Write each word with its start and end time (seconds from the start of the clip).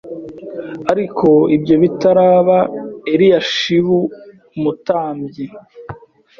Ariko 0.91 1.27
ibyo 1.55 1.75
bitaraba 1.83 2.57
Eliyashibu 3.13 3.97
umutambyi 4.55 5.45